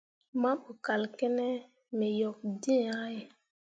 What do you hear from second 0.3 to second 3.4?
Mahbo kal kǝne me yok dǝ̃ǝ̃ yah ye.